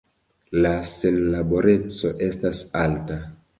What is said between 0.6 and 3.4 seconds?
La senlaboreco estas alta.